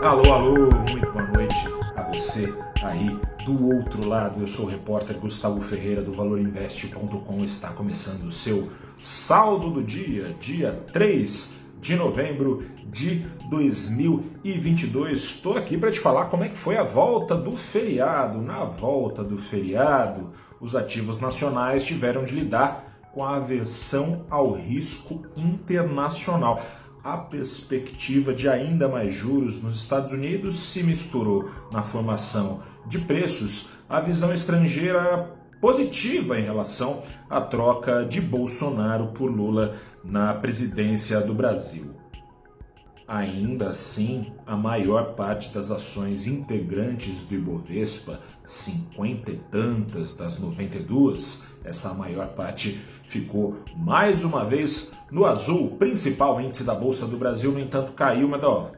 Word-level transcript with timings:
Alô, 0.00 0.32
alô, 0.32 0.54
muito 0.54 1.10
boa 1.10 1.26
noite 1.26 1.56
a 1.96 2.02
você 2.02 2.54
aí 2.84 3.18
do 3.44 3.74
outro 3.74 4.08
lado. 4.08 4.40
Eu 4.40 4.46
sou 4.46 4.66
o 4.66 4.68
repórter 4.68 5.18
Gustavo 5.18 5.60
Ferreira 5.60 6.00
do 6.00 6.12
ValorInvest.com. 6.12 7.44
Está 7.44 7.70
começando 7.70 8.22
o 8.22 8.30
seu 8.30 8.70
saldo 9.00 9.70
do 9.70 9.82
dia, 9.82 10.36
dia 10.38 10.84
3 10.92 11.56
de 11.80 11.96
novembro 11.96 12.64
de 12.86 13.26
2022. 13.50 15.18
Estou 15.18 15.56
aqui 15.56 15.76
para 15.76 15.90
te 15.90 15.98
falar 15.98 16.26
como 16.26 16.44
é 16.44 16.48
que 16.48 16.56
foi 16.56 16.76
a 16.76 16.84
volta 16.84 17.34
do 17.34 17.56
feriado. 17.56 18.40
Na 18.40 18.64
volta 18.64 19.24
do 19.24 19.36
feriado, 19.36 20.30
os 20.60 20.76
ativos 20.76 21.18
nacionais 21.18 21.84
tiveram 21.84 22.24
de 22.24 22.36
lidar 22.36 23.00
com 23.12 23.24
a 23.24 23.34
aversão 23.34 24.24
ao 24.30 24.52
risco 24.52 25.24
internacional 25.36 26.62
a 27.12 27.16
perspectiva 27.16 28.34
de 28.34 28.48
ainda 28.48 28.86
mais 28.86 29.14
juros 29.14 29.62
nos 29.62 29.76
Estados 29.76 30.12
Unidos 30.12 30.58
se 30.58 30.82
misturou 30.82 31.50
na 31.72 31.82
formação 31.82 32.62
de 32.86 32.98
preços 32.98 33.70
a 33.88 33.98
visão 33.98 34.32
estrangeira 34.32 35.34
positiva 35.58 36.38
em 36.38 36.42
relação 36.42 37.02
à 37.30 37.40
troca 37.40 38.04
de 38.04 38.20
Bolsonaro 38.20 39.08
por 39.08 39.30
Lula 39.30 39.76
na 40.04 40.34
presidência 40.34 41.18
do 41.20 41.32
Brasil. 41.32 41.94
Ainda 43.08 43.68
assim, 43.68 44.34
a 44.46 44.54
maior 44.54 45.14
parte 45.14 45.54
das 45.54 45.70
ações 45.70 46.26
integrantes 46.26 47.24
do 47.24 47.36
Ibovespa, 47.36 48.20
cinquenta 48.44 49.30
e 49.30 49.38
tantas 49.50 50.14
das 50.14 50.38
92, 50.38 51.46
essa 51.64 51.94
maior 51.94 52.28
parte 52.34 52.78
ficou 53.04 53.56
mais 53.74 54.22
uma 54.22 54.44
vez 54.44 54.94
no 55.10 55.24
azul. 55.24 55.70
Principal 55.78 56.38
índice 56.38 56.64
da 56.64 56.74
Bolsa 56.74 57.06
do 57.06 57.16
Brasil, 57.16 57.50
no 57.50 57.58
entanto, 57.58 57.94
caiu, 57.94 58.28
mas 58.28 58.44
ó, 58.44 58.72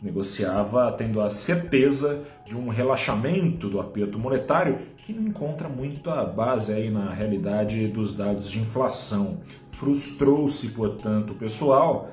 negociava 0.01 0.91
tendo 0.91 1.21
a 1.21 1.29
certeza 1.29 2.23
de 2.45 2.55
um 2.55 2.69
relaxamento 2.69 3.69
do 3.69 3.79
aperto 3.79 4.19
monetário 4.19 4.79
que 5.05 5.13
não 5.13 5.23
encontra 5.23 5.67
muito 5.67 6.09
a 6.09 6.23
base 6.25 6.73
aí 6.73 6.89
na 6.89 7.11
realidade 7.11 7.87
dos 7.87 8.15
dados 8.15 8.49
de 8.51 8.59
inflação. 8.59 9.39
Frustrou-se, 9.71 10.69
portanto, 10.69 11.31
o 11.31 11.35
pessoal 11.35 12.11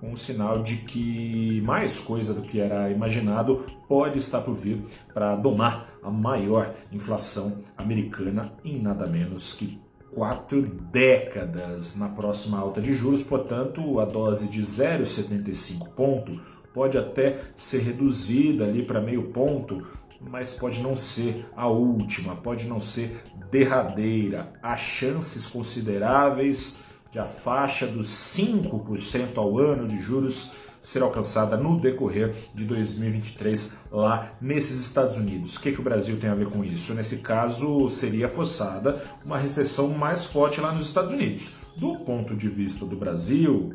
com 0.00 0.12
o 0.12 0.16
sinal 0.16 0.60
de 0.64 0.78
que 0.78 1.60
mais 1.60 2.00
coisa 2.00 2.34
do 2.34 2.42
que 2.42 2.58
era 2.58 2.90
imaginado 2.90 3.64
pode 3.86 4.18
estar 4.18 4.40
por 4.40 4.56
vir 4.56 4.84
para 5.14 5.36
domar 5.36 5.94
a 6.02 6.10
maior 6.10 6.74
inflação 6.90 7.62
americana 7.76 8.52
em 8.64 8.82
nada 8.82 9.06
menos 9.06 9.54
que 9.54 9.80
quatro 10.12 10.60
décadas 10.60 11.96
na 11.96 12.08
próxima 12.08 12.58
alta 12.58 12.80
de 12.80 12.92
juros, 12.92 13.22
portanto, 13.22 14.00
a 14.00 14.04
dose 14.04 14.48
de 14.48 14.60
0,75 14.60 15.88
ponto 15.90 16.40
pode 16.74 16.96
até 16.96 17.38
ser 17.56 17.80
reduzida 17.80 18.64
ali 18.64 18.82
para 18.84 19.00
meio 19.00 19.24
ponto, 19.24 19.86
mas 20.20 20.54
pode 20.54 20.80
não 20.82 20.96
ser 20.96 21.46
a 21.56 21.68
última, 21.68 22.36
pode 22.36 22.66
não 22.66 22.80
ser 22.80 23.22
derradeira. 23.50 24.52
Há 24.62 24.76
chances 24.76 25.46
consideráveis 25.46 26.82
de 27.10 27.18
a 27.18 27.26
faixa 27.26 27.86
dos 27.86 28.08
5% 28.08 29.36
ao 29.36 29.58
ano 29.58 29.86
de 29.86 30.00
juros 30.00 30.54
ser 30.82 31.00
alcançada 31.00 31.56
no 31.56 31.80
decorrer 31.80 32.34
de 32.52 32.64
2023 32.64 33.78
lá 33.92 34.32
nesses 34.40 34.80
Estados 34.80 35.16
Unidos. 35.16 35.54
O 35.54 35.60
que, 35.60 35.70
que 35.70 35.80
o 35.80 35.84
Brasil 35.84 36.18
tem 36.18 36.28
a 36.28 36.34
ver 36.34 36.48
com 36.48 36.64
isso? 36.64 36.92
Nesse 36.92 37.18
caso, 37.18 37.88
seria 37.88 38.28
forçada 38.28 39.00
uma 39.24 39.38
recessão 39.38 39.90
mais 39.90 40.24
forte 40.24 40.60
lá 40.60 40.72
nos 40.72 40.86
Estados 40.86 41.12
Unidos. 41.12 41.56
Do 41.76 42.00
ponto 42.00 42.34
de 42.34 42.48
vista 42.48 42.84
do 42.84 42.96
Brasil, 42.96 43.72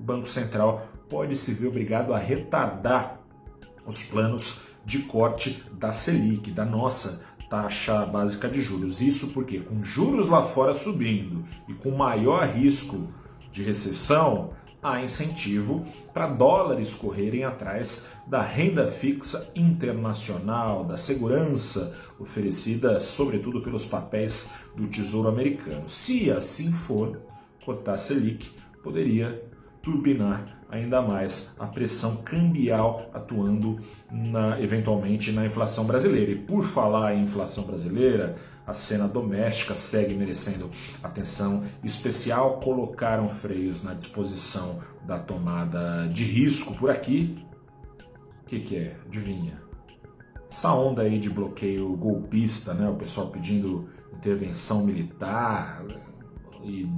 o 0.00 0.02
Banco 0.02 0.26
Central 0.26 0.88
pode 1.10 1.36
se 1.36 1.52
ver 1.52 1.68
obrigado 1.68 2.14
a 2.14 2.18
retardar 2.18 3.20
os 3.86 4.02
planos 4.02 4.62
de 4.84 5.00
corte 5.00 5.62
da 5.72 5.92
Selic, 5.92 6.50
da 6.50 6.64
nossa 6.64 7.22
taxa 7.50 8.06
básica 8.06 8.48
de 8.48 8.62
juros. 8.62 9.02
Isso 9.02 9.28
porque, 9.28 9.60
com 9.60 9.84
juros 9.84 10.28
lá 10.28 10.42
fora 10.42 10.72
subindo 10.72 11.44
e 11.68 11.74
com 11.74 11.90
maior 11.90 12.46
risco 12.46 13.08
de 13.52 13.62
recessão, 13.62 14.52
há 14.82 15.02
incentivo 15.02 15.84
para 16.14 16.26
dólares 16.28 16.94
correrem 16.94 17.44
atrás 17.44 18.08
da 18.26 18.40
renda 18.40 18.86
fixa 18.86 19.52
internacional, 19.54 20.84
da 20.84 20.96
segurança 20.96 21.94
oferecida 22.18 22.98
sobretudo 23.00 23.60
pelos 23.60 23.84
papéis 23.84 24.54
do 24.74 24.86
Tesouro 24.86 25.28
Americano. 25.28 25.88
Se 25.88 26.30
assim 26.30 26.72
for, 26.72 27.20
cortar 27.62 27.98
Selic 27.98 28.48
poderia 28.82 29.50
turbinar 29.90 30.44
ainda 30.70 31.02
mais 31.02 31.56
a 31.58 31.66
pressão 31.66 32.18
cambial 32.18 33.10
atuando 33.12 33.80
na, 34.10 34.60
eventualmente 34.60 35.32
na 35.32 35.44
inflação 35.44 35.84
brasileira. 35.84 36.30
E 36.30 36.36
por 36.36 36.62
falar 36.62 37.14
em 37.14 37.24
inflação 37.24 37.64
brasileira, 37.64 38.36
a 38.64 38.72
cena 38.72 39.08
doméstica 39.08 39.74
segue 39.74 40.14
merecendo 40.14 40.68
atenção 41.02 41.64
especial. 41.82 42.60
Colocaram 42.60 43.28
freios 43.28 43.82
na 43.82 43.94
disposição 43.94 44.80
da 45.04 45.18
tomada 45.18 46.06
de 46.08 46.24
risco 46.24 46.74
por 46.76 46.88
aqui. 46.88 47.34
O 48.44 48.46
que, 48.46 48.60
que 48.60 48.76
é? 48.76 48.96
Adivinha? 49.06 49.60
Essa 50.48 50.72
onda 50.72 51.02
aí 51.02 51.18
de 51.18 51.30
bloqueio 51.30 51.96
golpista, 51.96 52.74
né? 52.74 52.88
O 52.88 52.94
pessoal 52.94 53.28
pedindo 53.28 53.88
intervenção 54.12 54.84
militar 54.84 55.84
e 56.62 56.88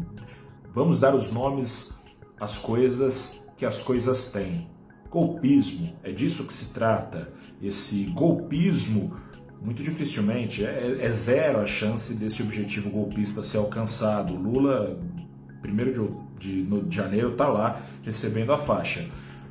vamos 0.74 0.98
dar 0.98 1.14
os 1.14 1.30
nomes 1.30 2.01
as 2.42 2.58
coisas 2.58 3.48
que 3.56 3.64
as 3.64 3.80
coisas 3.80 4.32
têm. 4.32 4.68
Golpismo, 5.08 5.96
é 6.02 6.10
disso 6.10 6.44
que 6.44 6.52
se 6.52 6.74
trata. 6.74 7.32
Esse 7.62 8.06
golpismo, 8.06 9.16
muito 9.60 9.80
dificilmente, 9.80 10.64
é, 10.64 10.98
é 11.02 11.10
zero 11.12 11.60
a 11.60 11.66
chance 11.66 12.14
desse 12.14 12.42
objetivo 12.42 12.90
golpista 12.90 13.44
ser 13.44 13.58
alcançado. 13.58 14.34
Lula, 14.34 14.98
primeiro 15.60 16.26
de, 16.36 16.64
de, 16.64 16.80
de 16.80 16.96
janeiro, 16.96 17.30
está 17.30 17.46
lá 17.46 17.80
recebendo 18.02 18.52
a 18.52 18.58
faixa. 18.58 19.08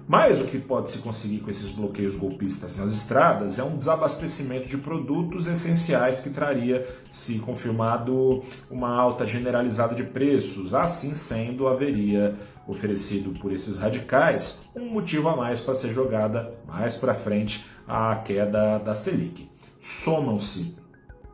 Mas 0.08 0.42
o 0.42 0.46
que 0.46 0.60
pode 0.60 0.92
se 0.92 0.98
conseguir 0.98 1.40
com 1.40 1.50
esses 1.50 1.72
bloqueios 1.72 2.16
golpistas 2.16 2.76
nas 2.76 2.92
estradas 2.92 3.60
é 3.60 3.64
um 3.64 3.78
desabastecimento 3.78 4.68
de 4.68 4.78
produtos 4.78 5.48
essenciais 5.48 6.20
que 6.20 6.30
traria, 6.30 6.88
se 7.10 7.40
confirmado, 7.40 8.44
uma 8.70 8.94
alta 8.96 9.26
generalizada 9.26 9.96
de 9.96 10.04
preços. 10.04 10.74
Assim 10.74 11.14
sendo, 11.14 11.68
haveria 11.68 12.38
oferecido 12.68 13.38
por 13.40 13.52
esses 13.52 13.80
radicais 13.80 14.70
um 14.76 14.90
motivo 14.90 15.30
a 15.30 15.36
mais 15.36 15.60
para 15.60 15.74
ser 15.74 15.94
jogada 15.94 16.54
mais 16.68 16.96
para 16.96 17.14
frente 17.14 17.66
a 17.88 18.16
queda 18.18 18.78
da 18.78 18.96
Selic. 18.96 19.50
Somam-se 19.80 20.78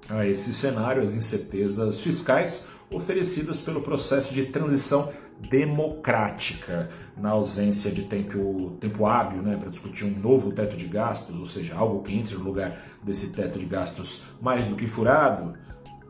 a 0.10 0.26
esse 0.26 0.54
cenário 0.54 1.04
as 1.04 1.14
incertezas 1.14 2.00
fiscais 2.00 2.77
oferecidas 2.92 3.62
pelo 3.62 3.82
processo 3.82 4.34
de 4.34 4.46
transição 4.46 5.12
democrática, 5.50 6.90
na 7.16 7.30
ausência 7.30 7.92
de 7.92 8.04
tempo, 8.04 8.76
tempo 8.80 9.06
hábil 9.06 9.42
né, 9.42 9.56
para 9.56 9.70
discutir 9.70 10.06
um 10.06 10.20
novo 10.20 10.52
teto 10.52 10.76
de 10.76 10.86
gastos, 10.86 11.40
ou 11.40 11.46
seja, 11.46 11.76
algo 11.76 12.02
que 12.02 12.16
entre 12.16 12.36
no 12.36 12.44
lugar 12.44 12.76
desse 13.04 13.34
teto 13.34 13.60
de 13.60 13.66
gastos 13.66 14.24
mais 14.42 14.68
do 14.68 14.76
que 14.76 14.88
furado, 14.88 15.54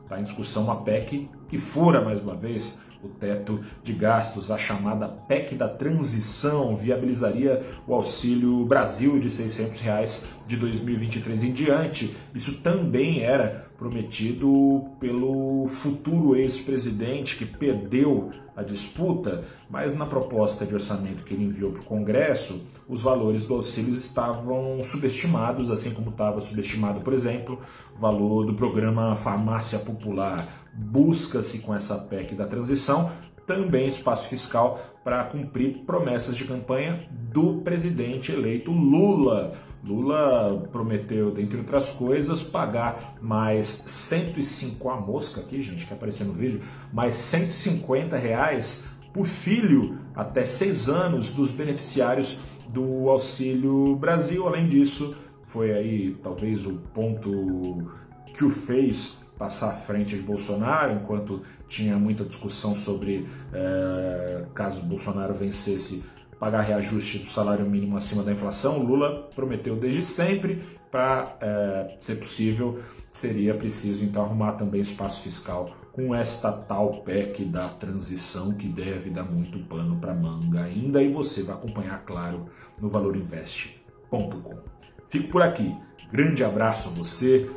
está 0.03 0.19
em 0.19 0.23
discussão 0.23 0.63
uma 0.63 0.83
PEC 0.83 1.29
que 1.49 1.57
fura 1.57 2.01
mais 2.01 2.21
uma 2.21 2.35
vez 2.35 2.81
o 3.07 3.09
teto 3.19 3.59
de 3.83 3.93
gastos, 3.93 4.51
a 4.51 4.57
chamada 4.57 5.07
PEC 5.07 5.55
da 5.55 5.67
transição, 5.67 6.75
viabilizaria 6.75 7.63
o 7.87 7.93
Auxílio 7.93 8.65
Brasil 8.65 9.19
de 9.19 9.29
600 9.29 9.81
reais 9.81 10.35
de 10.45 10.55
2023 10.57 11.43
em 11.43 11.51
diante. 11.51 12.15
Isso 12.35 12.61
também 12.61 13.23
era 13.23 13.67
prometido 13.77 14.85
pelo 14.99 15.67
futuro 15.67 16.35
ex-presidente 16.35 17.37
que 17.37 17.45
perdeu 17.45 18.31
a 18.55 18.63
disputa, 18.63 19.43
mas 19.69 19.95
na 19.95 20.05
proposta 20.05 20.65
de 20.65 20.73
orçamento 20.73 21.23
que 21.23 21.35
ele 21.35 21.43
enviou 21.43 21.71
para 21.71 21.81
o 21.81 21.85
Congresso, 21.85 22.65
os 22.89 23.01
valores 23.01 23.45
do 23.45 23.53
auxílio 23.53 23.93
estavam 23.93 24.83
subestimados, 24.83 25.69
assim 25.69 25.91
como 25.91 26.09
estava 26.09 26.41
subestimado, 26.41 27.01
por 27.01 27.13
exemplo, 27.13 27.59
o 27.95 27.99
valor 27.99 28.45
do 28.45 28.55
programa 28.55 29.15
Farmácia 29.15 29.77
Popular. 29.77 30.43
Busca-se 30.77 31.59
com 31.59 31.75
essa 31.75 31.97
PEC 31.97 32.35
da 32.35 32.45
transição 32.45 33.11
também 33.47 33.87
espaço 33.87 34.27
fiscal 34.27 34.79
para 35.03 35.23
cumprir 35.23 35.85
promessas 35.85 36.35
de 36.35 36.43
campanha 36.43 37.07
do 37.31 37.61
presidente 37.61 38.33
eleito 38.33 38.71
Lula. 38.71 39.53
Lula 39.83 40.67
prometeu, 40.69 41.31
dentre 41.31 41.57
outras 41.57 41.91
coisas, 41.91 42.43
pagar 42.43 43.15
mais 43.21 43.65
105 43.67 44.89
a 44.89 44.99
mosca 44.99 45.39
aqui, 45.39 45.61
gente, 45.61 45.85
que 45.85 45.93
apareceu 45.93 46.27
no 46.27 46.33
vídeo, 46.33 46.61
mais 46.91 47.15
150 47.15 48.17
reais 48.17 48.89
por 49.13 49.25
filho 49.25 49.97
até 50.13 50.43
seis 50.43 50.89
anos 50.89 51.29
dos 51.29 51.51
beneficiários 51.51 52.41
do 52.67 53.09
Auxílio 53.09 53.95
Brasil. 53.95 54.45
Além 54.45 54.67
disso, 54.67 55.15
foi 55.43 55.71
aí 55.71 56.17
talvez 56.21 56.65
o 56.65 56.73
ponto 56.93 57.89
que 58.33 58.43
o 58.43 58.51
fez 58.51 59.26
passar 59.37 59.69
à 59.69 59.77
frente 59.77 60.15
de 60.15 60.21
Bolsonaro, 60.21 60.93
enquanto 60.93 61.41
tinha 61.67 61.97
muita 61.97 62.23
discussão 62.23 62.75
sobre 62.75 63.27
é, 63.53 64.45
caso 64.53 64.81
Bolsonaro 64.81 65.33
vencesse 65.33 66.03
pagar 66.39 66.61
reajuste 66.61 67.19
do 67.19 67.29
salário 67.29 67.65
mínimo 67.65 67.97
acima 67.97 68.23
da 68.23 68.31
inflação. 68.31 68.79
Lula 68.83 69.29
prometeu 69.35 69.75
desde 69.75 70.03
sempre 70.03 70.61
para 70.91 71.35
é, 71.41 71.97
ser 71.99 72.15
possível 72.15 72.79
seria 73.11 73.53
preciso 73.55 74.03
então 74.03 74.23
arrumar 74.23 74.53
também 74.53 74.81
espaço 74.81 75.21
fiscal 75.21 75.69
com 75.91 76.13
esta 76.13 76.51
tal 76.51 77.01
PEC 77.01 77.45
da 77.45 77.67
transição 77.69 78.53
que 78.53 78.67
deve 78.67 79.09
dar 79.09 79.23
muito 79.23 79.57
pano 79.67 79.99
para 79.99 80.13
manga 80.13 80.63
ainda 80.63 81.01
e 81.01 81.11
você 81.11 81.41
vai 81.41 81.55
acompanhar, 81.55 82.03
claro, 82.05 82.45
no 82.79 82.87
valorinvest.com. 82.89 84.59
Fico 85.07 85.29
por 85.29 85.41
aqui. 85.41 85.75
Grande 86.11 86.41
abraço 86.41 86.87
a 86.87 86.91
você, 86.93 87.49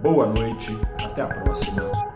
boa 0.00 0.26
noite, 0.26 0.74
até 1.04 1.20
a 1.20 1.26
próxima. 1.26 2.11